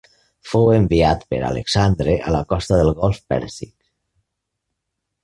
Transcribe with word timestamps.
Fou 0.51 0.69
enviat 0.77 1.25
per 1.33 1.39
Alexandre 1.49 2.15
a 2.29 2.33
la 2.37 2.41
costa 2.53 2.79
del 2.81 2.89
Golf 3.01 3.21
Pèrsic. 3.35 3.75